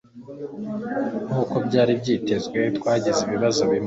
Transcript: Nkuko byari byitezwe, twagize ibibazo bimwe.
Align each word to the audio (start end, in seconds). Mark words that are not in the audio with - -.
Nkuko 1.27 1.55
byari 1.67 1.91
byitezwe, 2.01 2.59
twagize 2.77 3.19
ibibazo 3.25 3.61
bimwe. 3.69 3.79